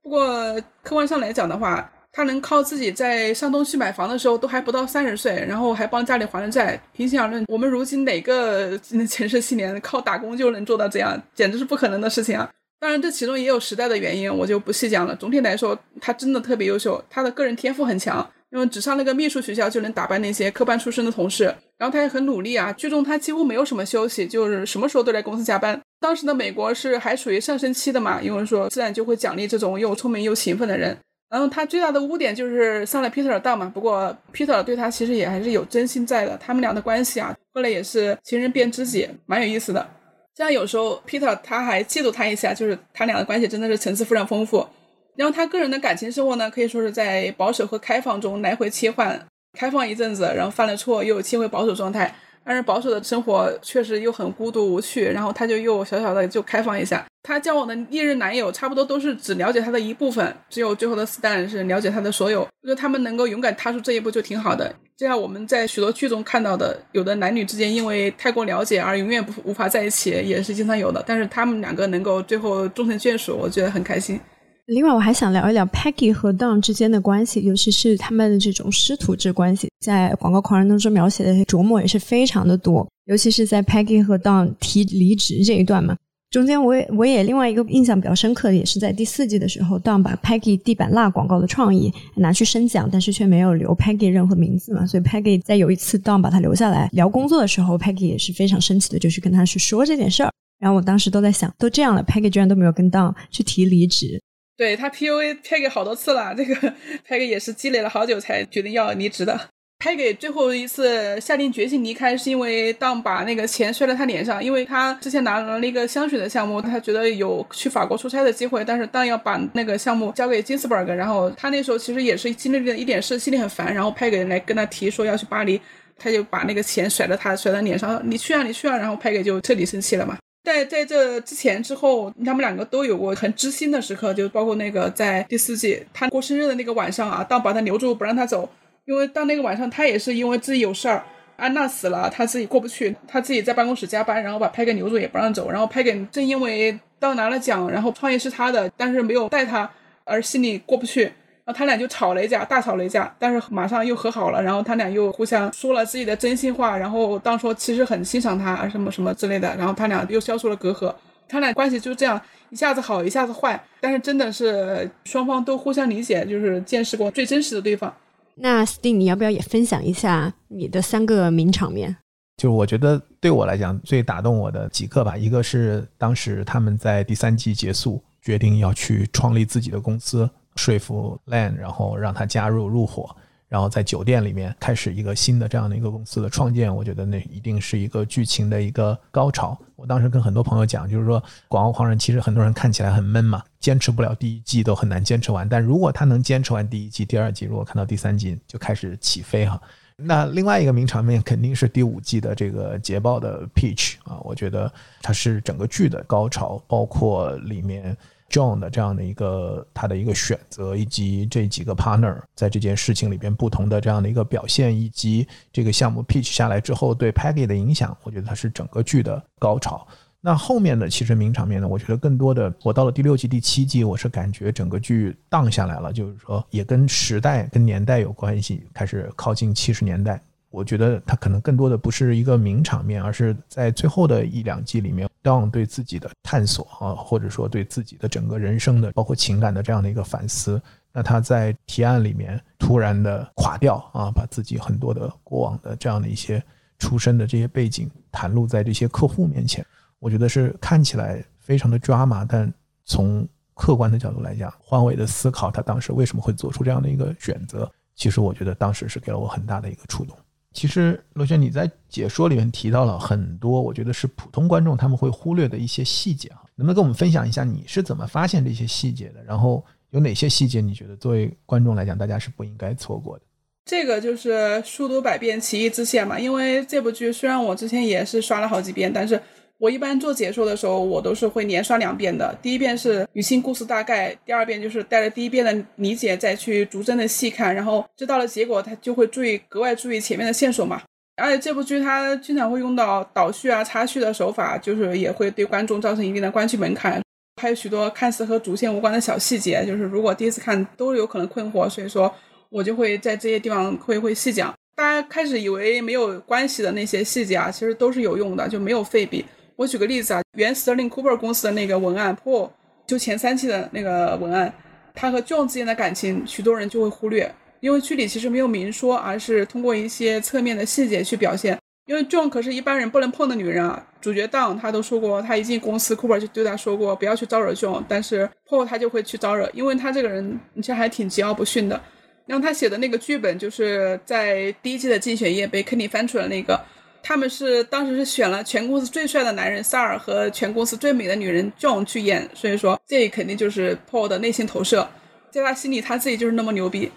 [0.03, 6.79] 不过客观上来讲的话，他能靠自己在上东区买房的时候都还不到三十岁，然后还帮家里还了债。
[6.91, 8.77] 平心而论，我们如今哪个
[9.09, 12.47] 前世七年靠打工就能做到这样，简直是不可能的事情啊！
[12.83, 15.15] 当然，这其中也有时代的原因，我就不细讲了。
[15.15, 21.45] 总体来说，他真的特别优秀，他的个人天赋很强，因为只上那个秘书学校就能打败那些科班出身的同事。
[21.77, 25.81] 然后他也很努力啊，剧中他几乎没有什么休息，就是什么时候都在公司加班。
[26.01, 30.97] 当时的美国是还处于上升期的嘛，因为说自然就会奖励这种又聪明又勤奋的人。
[31.29, 39.89] 然后他最大的污点就是上了 Peter 的当嘛，不过 Peter 对他其实也还是有真心在的，他们俩的关系啊，后来也是情人变知己，蛮有意思的。
[40.35, 44.67] 这样有时候 Peter 他还嫉妒他一下，就是他俩的关系真的是层次非常丰富。
[45.15, 52.15] 然后他个人的感情生活呢，可以说是在保守和开放中来回切换，开放一阵子，然后犯了错又切回保守状态。
[52.45, 57.05] 但是保守的生活确实又很孤独无趣，然后他就又小小的就开放一下。
[57.23, 62.41] 他交往的历任男友差不多都是只了解他的一部分，只有最后的 Stan 是了解他的所有。
[62.41, 64.75] 我觉得他们能够勇敢踏出这一步就挺好的。
[64.97, 71.01] 这样我们在许多剧中看到的，有的男女之间因为太过了解而永远不无法在一起，也是经常有的。
[71.07, 74.19] 但是他们两个能够最后终成眷属，我觉得很开心。
[74.67, 82.87] 另外，我还想聊一聊 Peggy 和 Don 之间的关系，尤其是他们的这种师徒制关系，在《广告狂人》当中描写的琢磨也是非常的多。
[83.05, 85.97] 尤其是在 Peggy 和 Don 提离职这一段嘛，
[86.31, 100.31] 中间我也我也另外一个印象比较深刻的，也是在第四季的时候，Don 把 Peggy 地板蜡广告的创意拿去申奖，但是却没有留 Peggy 任何名字嘛，所以 Peggy 在有一次 Don 把他留下来聊工作的时候，Peggy 也是非常生气的，就去跟他去说这件事儿。
[100.57, 104.21] 然后我当时都在想，都这样了，Peggy 居然都没有跟 Don 去提离职。
[104.55, 106.73] 对他 PUA Peggy 好多次了，这个
[107.07, 109.49] Peggy 也是积累了好久才决定要离职的。
[109.83, 125.59] Peggy 最后一次下定决心离开，是因为当把那个钱摔在他脸上，因为他之前拿了一个香水的项目，他觉得有去法国出差的机会，但是当要把那个项目交给金斯伯格，然后他那时候其实也是经历了一点事，心里很烦，然后 Peggy 来跟他提说要去巴黎，
[125.97, 130.17] 他就把那个钱甩在他甩在脸上，你去啊，你去啊，然后 Peggy 就彻底生气了嘛。
[130.43, 138.49] 在在这之前之后，他们两个都有过很知心的时刻，就包括那个在第四季他过生日的那个晚上啊，当把他留住不让他走。
[138.85, 141.01] 因为到那个晚上，他也是因为自己有事儿，
[141.37, 149.71] 安娜死了，他自己过不去，他自己在办公室加班，然后把拍给留住也不让走，然后拍给正因为当拿了奖，然后创业是他的，但是没有带他，
[150.03, 151.13] 而心里过不去，
[151.45, 160.93] 然后他俩就吵了一架，大吵了一架，但是马上又和好了，然后他俩又互相说了自己的真心话，然后当说其实很欣赏他什么什么之类的，然后他俩又消除了隔阂，
[161.27, 167.93] 他俩关系就这样一下子好一下子坏，但是真的是双方都互相理解，就是见识过最真实的对方。
[168.35, 171.97] 那 Sting，你要不要也分享一下你的三个名场面？
[172.37, 183.15] 就是我觉得对我来讲最打动我的几个吧，一个是当时他们在第三季结束，决定要去创立自己的公司，说服 Lan，然后让他加入入伙。
[183.49, 189.55] 然后在酒店里面开始一个新的这样的一个公司的创建，我觉得那一定是一个剧情的一个高潮。
[189.75, 195.47] 我当时跟很多朋友讲，就是说《广告狂人》其实很多人看起来很闷嘛，坚持不了第一季都很难坚持完。
[195.47, 199.61] 但如果他能坚持完第一季、第二季，如果看到第三季就开始起飞哈。
[199.95, 207.95] 那另外一个名场面肯定是第五季的这个捷豹的 Peach 啊，我觉得它是整个剧的高潮，包括里面。
[208.33, 219.87] John 的这样的一个他的一个选择，以及这几个 partner 在这件事情里边不同的这样的一个表现，以及这个项目 pitch 下来之后对 Peggy 的影响，我觉得它是整个剧的高潮。
[220.19, 230.19] 那后面的其实名场面呢，我觉得更多的，我到了第六季、第七季，我是感觉整个剧荡下来了，就是说也跟时代、跟年代有关系，开始靠近七十年代。
[230.49, 240.61] 我觉得他可能更多的不是一个名场面，而是在最后的一两季里面，Don 对自己的探索啊，或者说对自己的整个人生的，包括情感的这样的一个反思。
[240.91, 246.43] 那他在提案里面突然的垮掉啊，把自己很多的过往的这样的一些
[246.77, 249.65] 出身的这些背景袒露在这些客户面前，
[249.97, 252.53] 我觉得是看起来非常的抓马，但
[252.85, 260.15] 从客观的角度来讲，换位的思考他当时为什么会做出这样的一个选择，其实我觉得当时是给了我很大的一个触动。
[260.53, 269.23] 其实，罗轩，你在解说里面提到了很多，我觉得是普通观众他们会忽略的一些细节哈，能不能跟我们分享一下你是怎么发现这些细节的？
[269.23, 273.25] 然后有哪些细节你觉得作为观众来讲，大家是不应该错过的？
[273.65, 276.19] 这个就是书读百遍，其义自现嘛。
[276.19, 279.21] 因为这部剧虽然我之前也是刷了好几遍，但是。
[279.63, 282.37] 我一般做解说的时候，我都是会连刷两遍的。
[282.41, 290.81] 第一遍是捋清故事大概，第二遍就是带着第一遍的理解再去逐帧的细看，然后知道了结果，他就会注意格外注意前面的线索嘛。
[291.15, 297.01] 而且这部剧它经常会用到倒叙啊、插叙的手法，就是也会对观众造成一定的观剧门槛。
[297.41, 302.13] 还有许多看似和主线无关的小细节，就是如果第一次看都有可能困惑，所以说
[302.49, 304.53] 我就会在这些地方会会细讲。
[304.75, 309.23] 大家开始以为没有关系的那些细节啊，其实都是有用的，就没有废笔。
[309.55, 312.49] 我举个例子啊，原 Sterling Cooper 公司的那个文案，Paul
[312.87, 314.51] 就前三期的那个文案，
[314.95, 321.57] 他和 John 之间的感情，许多人就会忽略，因为剧里其实没有明说，而是通过一些侧面的细节去表现。
[321.85, 331.79] 因为 John 可是一般人不能碰的女人啊，主角 Don 他都说过，他一进公司，Cooper 就对他说过不要去招惹 John，但是 Paul 他就会去招惹，因为他这个人其实还挺桀骜不驯的。
[332.25, 336.59] 然后他写的那个剧本，就是在第一季的竞选页被 Kenny 翻出了那个。
[337.05, 344.87] 他们是当时是选了全公司最帅的男人萨尔和全公司最美的女人 John 去演，所以说这肯定就是 Paul 的内心投射，
[345.29, 346.89] 在他心里他自己就是那么牛逼。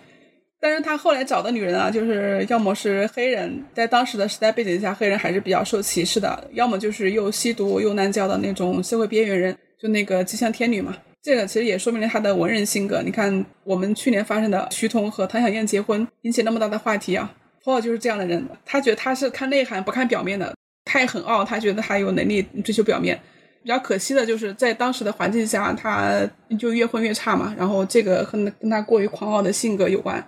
[0.59, 10.97] 但是他后来找的女人啊，就是要么是黑人，在当时的时代背景下，黑人还是比较受歧视的；要么就是又吸毒又滥交的那种社会边缘人，就那个吉祥天女嘛。
[11.21, 13.03] 这个其实也说明了他的文人性格。
[13.05, 17.31] 你看我们去年发生的徐彤和唐小燕结婚，引起那么大的话题啊。
[17.67, 23.21] Paul 就是这样的人，他觉得他是看内涵不看表面的，他也很傲，他觉得他有能力追求表面。
[23.65, 26.21] 比较可惜的就是在当时的环境下，他
[26.57, 27.53] 就越混越差嘛。
[27.59, 30.25] 然后这个和跟他过于狂傲的性格有关。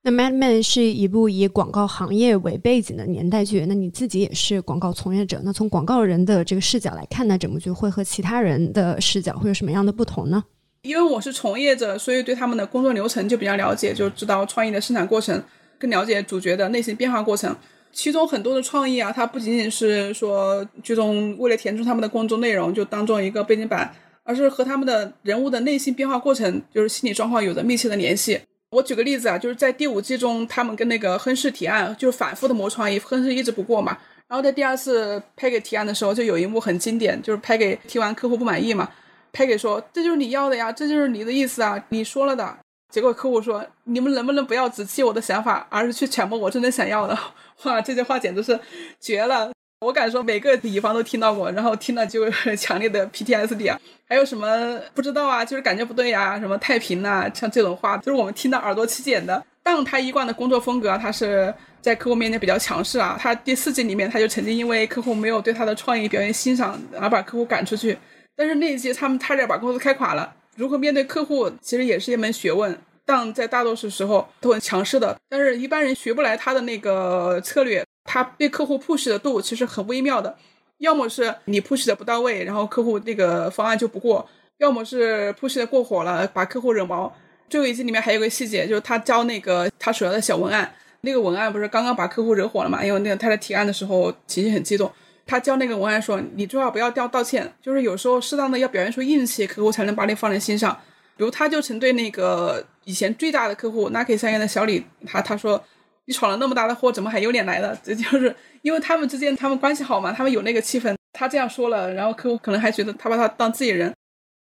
[0.00, 10.42] 那《Mad Men》是一部以广告行业为背景的年代剧，那你自己也是广告从业者，那从广告人的这个视角来看，呢整部剧会和其他人的视角会有什么样的不同呢？
[10.80, 15.42] 因为我是从业者，所以对他们的工作流程就比较了解，就知道创意的生产过程。
[15.78, 17.54] 更了解主角的内心变化过程，
[17.92, 28.40] 其中很多的创意啊，它不仅仅是说剧中为了填充他们的工作内容就当做一个背景板，而是和他们的人物的内心变化过程，就是心理状况有着密切的联系。
[28.70, 33.96] 我举个例子啊，就是在第五季中，他们跟那个亨氏提案，就反复的磨创意，亨氏一直不过嘛。
[34.28, 38.86] 然后在第二次拍给提案的时候，就有一幕很经典，就是拍给提完客户不满意嘛，
[39.32, 42.58] 拍给说这就是你要的呀，这就是你的意思啊，你说了的。
[42.90, 47.18] 结果客户说你们能不能不要只记我的想法，而是去揣摩我真正想要的？
[47.64, 48.58] 哇，这句话简直是
[49.00, 49.50] 绝了！
[49.80, 53.78] 我敢说每个乙方都听到过，然后听了就强烈的 PTSD 啊。
[54.08, 55.44] 还有什么不知道啊？
[55.44, 59.44] 就是感觉不对呀，什么太平呐，像这种话，就是我们听到耳朵起茧的。
[59.62, 61.54] 但他一贯的工作风格，他是。
[61.80, 67.96] 在客户面前比较强势啊，他第四季里面他就曾经因为客户没有对他的创意表现欣赏而把客户赶出去，
[68.36, 70.34] 但是那一季他们差点把公司开垮了。
[70.58, 80.36] 如何面对客户其实也是一门学问，但在大多数时候都很强势的，但是一般人学不来他的那个策略，他对客户 push 的度其实很微妙的，
[80.78, 87.14] 要么是你 push 的不到位，然后客户那个方案就不过，要么是 push 的过火了，把客户惹毛。
[87.48, 90.68] 最后一季里面还有个细节，就是他教那个他手下的小文案。
[91.02, 92.84] 那个文案不是刚刚把客户惹火了嘛？
[92.84, 94.90] 因为那个他在提案的时候情绪很激动，
[95.28, 100.76] 他教那个文案说：“你最好不要掉道歉，就是有时候适当的要表现出硬气，客户才能把你放在心上。”
[101.18, 105.62] 比如他就曾对那个以前最大的客户 Nike 三元的小李，他他说
[106.06, 110.94] ：“你闯了那么大的祸，怎么还有脸来 的？”这就是因为他们之间他们关系好嘛，他们有那个气氛。
[111.12, 113.92] 他这样说了，然后客户可能还觉得他把他当自己人。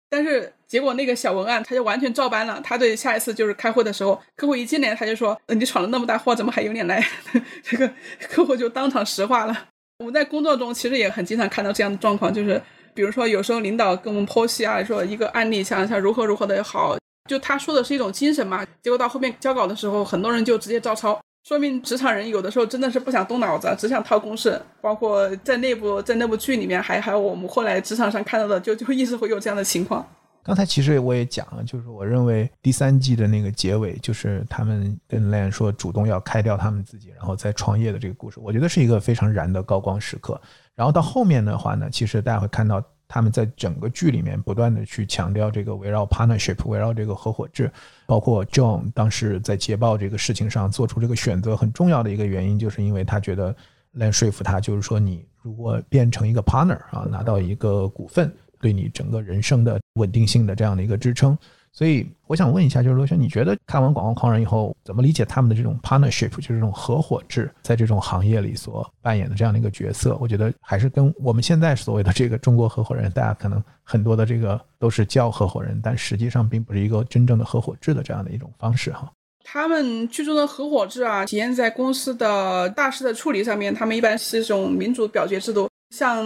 [0.10, 7.04] 但是结果那个小文案他就完全照搬了，他对下一次就是开会的时候，客户一进来他就说：“你闯了那么大祸，怎么还有脸来？”
[7.64, 7.92] 这个
[8.30, 9.70] 客户就当场石化了。
[10.00, 12.62] 我们在工作中其实也很经常看到这样的状况，就是
[12.94, 16.96] 比如说有时候领导跟我们剖析啊，说一个案例像像如何如何的好，
[17.28, 21.20] 就他说的是一种精神嘛，结果到后面交稿的时候，很多人就直接照抄。
[21.48, 24.62] 说明职场人有的时候真的是不想动脑子，只想套公式。
[24.82, 30.08] 包括在内部，在那部剧里面，还还有我们后来职场上看到的，就就一直会有这样的情况。
[30.48, 40.40] 刚才其实我也讲了，就是我认为第三季的那个结尾，就是他们跟 Lan 说主动要开掉他们自己，然后再创业的这个故事，我觉得是一个非常燃的高光时刻。
[40.74, 42.82] 然后到后面的话呢，其实大家会看到。
[43.10, 47.72] 他们在整个剧里面不断的去强调这个围绕 partnership，围绕这个合伙制，
[48.06, 53.56] 包括 John 当时在捷豹这个事情上做出这个选择，很重要的一个原因，就是因为他觉得
[53.94, 61.38] 来说服他，就是说你如果变成一个 partner 啊，拿到一个股份，对你整个人生的稳定性的这样的一个支撑。
[61.74, 70.18] 所以我想问一下，就是罗轩，你觉得看完《广告狂人》以后，怎么理解他们的这种 partnership，就是这种合伙制，在这种行业里所扮演的这样的一个角色？
[70.20, 79.12] 我觉得还是跟我们现在所谓的这个中国合伙人，大家可能很多的这个都是叫合伙人，但实际上并不是一个真正的合伙制的这样的一种方式哈。
[79.44, 86.26] 他们剧中的合伙制啊，体现在公司的大事的处理上面，他们一般是一种民主表决制度，像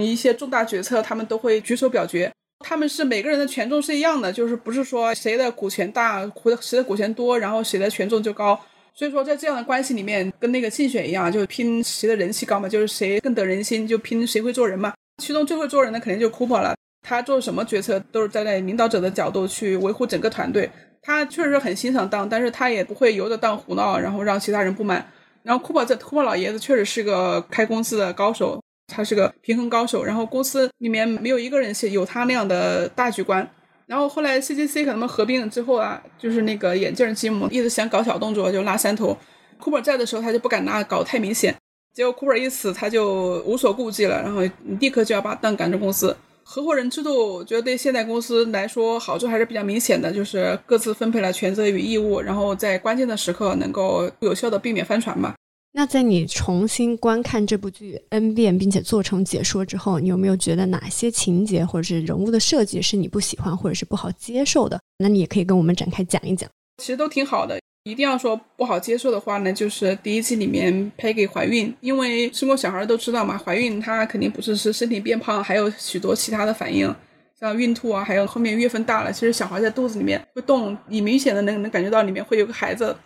[0.00, 2.30] 一些重大决策，他们都会举手表决。
[2.60, 6.20] 他们是每个人的权重是一样的，就是不是说谁的股权大
[6.60, 8.58] 谁的股权多，然后谁的权重就高。
[8.92, 14.92] 所以说在这样的关系里面，跟那个竞选一样，就是拼谁的人气高嘛，就是谁更得人心，就拼谁会做人嘛。
[15.22, 20.70] 其中最会做人的肯定就 Cooper 了，他做什么决策都是站在领导者的角度去维护整个团队。
[21.00, 25.10] 他确实很欣赏当，但是他也不会由着当胡闹，然后让其他人不满。
[25.42, 28.62] 然后 Cooper 这 Cooper 老爷子确实是个开公司的高手。
[28.90, 33.48] 他是个平衡高手，然后公司里面没有一个人是有他那样的大局观。
[33.86, 39.16] 然后后来 CGC 可能合并了之后啊，就是那个眼镜吉姆一直想搞小动作，就拉三头。
[39.60, 41.54] Cooper 在的时候，他就不敢拉，搞太明显。
[41.92, 44.42] 结果 Cooper 一死，他就无所顾忌了，然后
[44.78, 46.16] 立刻就要把蛋赶出公司。
[46.44, 55.34] 合伙人制度，我觉得对现代公司来说好处还是比较明显的，就是各自分配了权责与义务，然后在关键的时刻能够有效的避免翻船嘛。
[55.72, 64.80] 那在你重新观看这部剧 n 遍，并且做成解说之后，你有没有觉得哪些情节或者是人物的设计是你不喜欢或者是不好接受的？
[64.98, 66.50] 那你也可以跟我们展开讲一讲。
[66.78, 76.92] 其实都挺好的，一定要说不好接受的话呢，就是第一季里面裴姐怀孕，因为生过小孩都知道嘛，怀孕她肯定不是是身体变胖，还有许多其他的反应，
[77.38, 82.96] 像孕吐啊，还有后面月份大了，其实小孩在肚子里面会动，你明显的能能感觉到里面会有个孩子。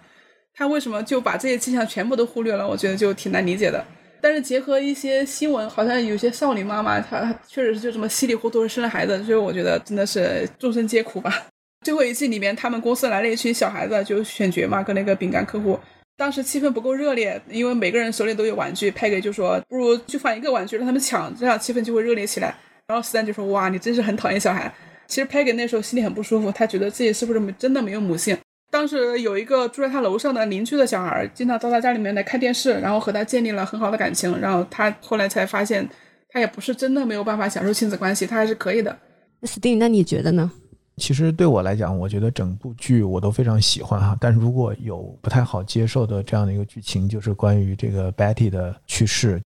[0.56, 2.66] 他为什么就把这些迹象全部都忽略了？
[2.66, 3.84] 我觉得就挺难理解的。
[4.20, 11.46] 但是结合一些新闻，好像有些少女妈妈，她确实是就这么稀里糊涂的生了孩子，所以我觉得真的是众生皆苦吧。
[11.84, 15.78] 最后一季里面，他们公司来了一群小孩子，就选角嘛，跟那个饼干客户，
[16.16, 22.54] 当时气氛不够热烈，因为每个人手里都有玩具，派给就说不如就放一个玩具让他们抢，这样气氛就会热烈起来。
[22.86, 24.72] 然后斯坦就说哇，你真是很讨厌小孩。
[25.06, 28.34] 其实派给那时候心里很不舒服，他觉得自己是不是真的没有母性。
[28.74, 34.36] 当时有一个住在他楼上的邻居的小孩，经常到他家里面来看电视，然后和他建立了很好的感情。
[34.40, 35.88] 然后他后来才发现，
[36.28, 38.98] 他也不是真的没有办法享受亲子关系，他还是可以的。
[39.42, 40.50] Sting，那你觉得呢？
[40.96, 44.16] 其实对我来讲，我觉得整部剧我都非常喜欢哈。
[44.20, 49.40] 但如果有不太好接受的这样的一个剧情，就是关于这个 Betty 的去世。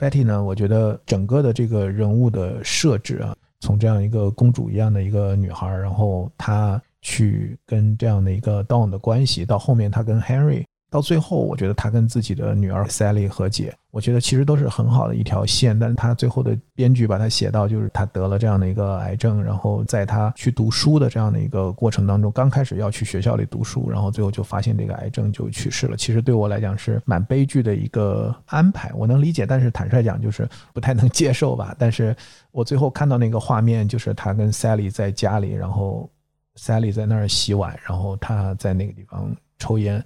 [0.00, 6.82] Betty 呢，我觉得整个的这个人物的设置啊，从这样一个公主一样的一个女孩，然后她。
[7.04, 15.78] 去跟这样的一个 Don 的关系，到后面他跟 Henry，到最后我觉得他跟自己的女儿 Sally 和解，我觉得其实都是很好的一条线。
[15.78, 25.96] 但是他最后的编剧把他写到，就是他得了这样的一个癌症，然后在他去读书的这样的一个过程当中，刚开始要去学校里读书，然后最后就发现这个癌症就去世了。
[25.98, 31.74] 其实对我来讲是蛮悲剧的一个安排，我能理解，但是坦率讲就是不太能接受吧。
[31.78, 32.16] 但是
[32.50, 36.08] 我最后看到那个画面，就是他跟 Sally 在家里，然后。
[36.60, 40.04] Sally 在那儿洗碗，然后他在那个地方抽烟，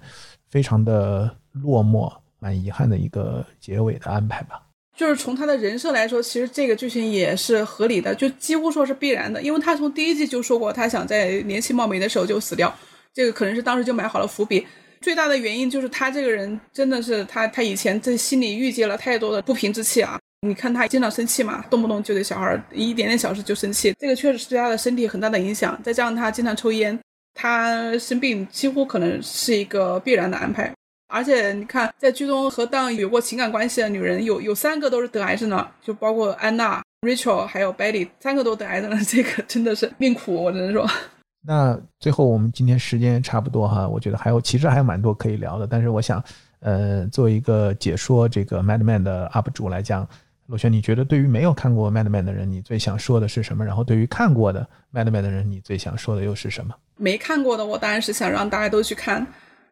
[0.49, 4.61] 非常的落寞，蛮遗憾的一个结尾的安排吧。
[4.97, 12.73] 就是从他的人设来说，其实这个剧情也是合理的，就几乎说是必然的，因为他从第一季就说过，他想在年轻貌美的时候就死掉，
[13.13, 14.67] 这个可能是当时就埋好了伏笔。
[14.99, 20.19] 最大的原因就是他这个人真的是他，他以前在心里郁结了太多的不平之气啊。
[20.47, 25.77] 你看他经常生气嘛，动不动就对小孩一点点小事就生气，这个确实是对他的身体很大的影响。
[25.83, 26.97] 再加上他经常抽烟，
[27.33, 30.71] 他生病几乎可能是一个必然的安排。
[31.11, 40.87] 而且你看，在剧中和当有过情感关系的女人有有三个都是得癌症的，就包括安娜、Rachel 还有 Betty，三个都得癌症了， 这个真的是命苦，我只能说。
[41.45, 46.23] 那最后我们今天时间差不多哈，我觉得还有其实还有蛮多可以聊的，但是我想，
[46.61, 50.07] 呃，作为一个解说这个 Madman 的 UP 主来讲。
[50.49, 53.63] 罗轩，你觉得对于没有看过《Mad Men》的人，你最想说的是什么？
[53.63, 56.73] 然后对于看过的《Mad Men》的人，你最想说的又是什么？
[56.97, 59.25] 没看过的，我当然是想让大家都去看。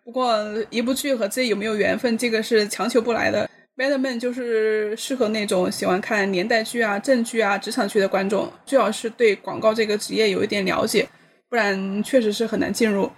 [0.03, 0.37] 不过
[0.69, 3.49] 一部剧和自己有没有缘分，这个是强求不来的。
[3.83, 11.09] 《Mad Men》就是适合那种喜欢看年代剧啊、正剧啊、职场剧的观众，最好是对广告这个职业有一点了解，
[11.49, 13.11] 不然确实是很难进入。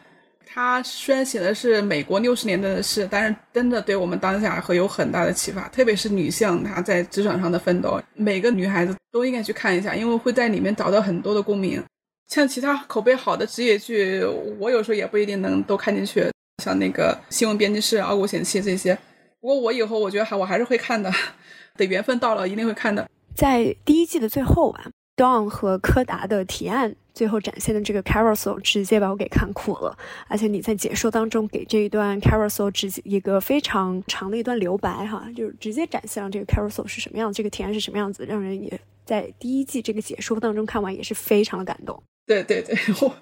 [0.51, 11.83] 他虽然写的是美国六十年代的事，但是真的对我们当下会有很大的启发，特别是女性她在职场上的奋斗，每个女孩子都应该去看一下，因为会在里面找到很多的共鸣。
[12.27, 14.23] 像其他口碑好的职业剧，
[14.59, 16.27] 我有时候也不一定能都看进去，
[16.63, 18.97] 像那个新闻编辑室、傲骨贤妻这些。
[19.39, 21.11] 不过我以后我觉得还我还是会看的，
[21.77, 23.07] 等缘分到了一定会看的。
[23.35, 24.85] 在第一季的最后啊
[25.19, 26.95] ，Don 和柯达的提案。
[27.11, 29.97] 最后展现的这个 carousel 直接把我给看哭了，
[30.29, 42.01] 而且你在解说当中给这一段 carousel 直接一个非常长的一段留白哈，就是直接展现了这个 carousel 是什么样，这个提案是什么样子，让人也在第一季这个解说当中看完也是非常的感动。
[42.25, 43.13] 对对对，我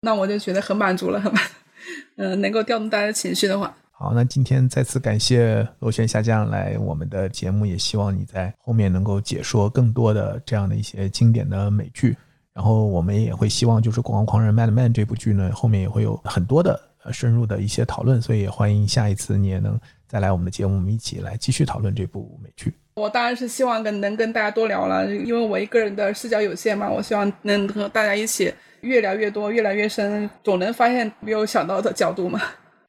[0.00, 1.44] 那我就觉得很满足了，很满，
[2.16, 3.76] 嗯，能够调动大家情绪的话。
[3.96, 12.16] 好，那今天再次感谢螺旋下降来我们的节目，也希望你在后面能够解说更多的这样的一些经典的美剧。
[12.52, 16.78] 然后我们也会希望，就是《广告狂人》Mad Men 这部剧呢，后面也会有很多的
[17.12, 19.78] 深入的一些讨论，所以也欢迎下一次你也能
[20.08, 22.74] 再来我们的节目，我们一起来继续讨论这部美剧。
[22.96, 32.40] 我当然是希望跟能跟大家多聊了，因为我一个人的视角有限嘛，我希望能和大家一起越聊越多，越来越深，总能发现没有想到的角度嘛。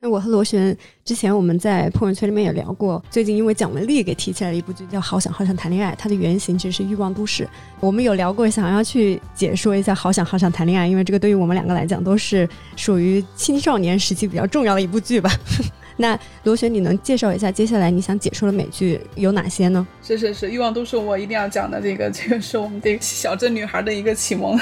[0.06, 7.44] 我和罗旋之前我们在朋友圈里面也聊过，最近因为蒋雯丽给提起来了一部剧叫《好想好想谈恋爱》，它的原型其实是《欲望都市》。
[7.80, 15.32] 我们有聊过，想要去解说一下《好想好想谈恋爱》，因为这个对于我们两个来讲都是属于青少年时期比较重要的一部剧吧。
[15.98, 19.88] 那罗旋，你能介绍一下接下来你想解说的美剧有哪些呢？
[20.04, 24.60] 是是是，《欲望都市》我一定要讲的，这个这个是我们这个小镇女孩的一个启蒙。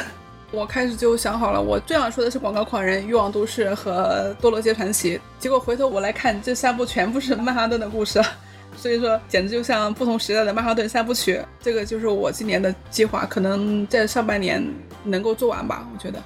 [0.53, 8.21] 我开始就想好了，我最想说的是《广告狂人》《欲望都市》和《堕落街传奇》，结果回头我来看，这三部全部是曼哈顿的故事，
[8.77, 11.41] 所以说简直就像不同时代的曼哈顿三部曲。
[11.59, 14.63] 这个就是我今年的计划，可能在上半年
[15.03, 16.21] 能够做完吧，我觉得。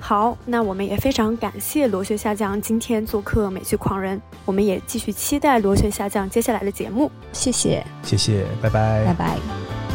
[0.00, 7.10] 好，那我们也非常感谢螺旋下降今天做客《美剧狂人》，我们也继续期待螺旋下降接下来的节目。
[7.32, 9.85] 谢谢，谢谢，拜拜，拜拜。